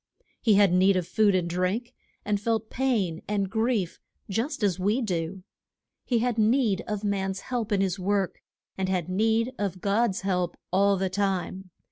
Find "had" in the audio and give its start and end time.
0.55-0.73, 6.17-6.39, 8.89-9.09